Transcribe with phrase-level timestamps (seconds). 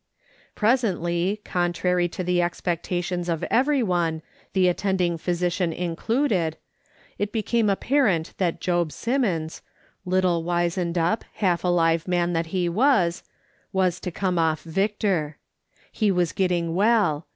[0.55, 6.57] Presently, contrary to the expectations of everyone, the attending physician included,
[7.19, 9.61] it became apparent that Job Simmons—
[10.07, 13.21] little wizened up, half alive man that he was—
[13.81, 15.37] was to come off victor.
[15.91, 17.27] He was getting well.